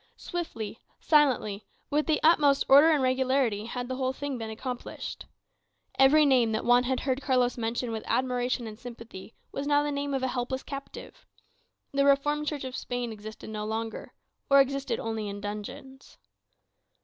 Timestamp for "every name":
5.99-6.53